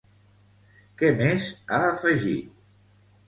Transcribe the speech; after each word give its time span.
Què 1.01 1.11
més 1.19 1.51
ha 1.77 1.81
afegit? 1.91 2.49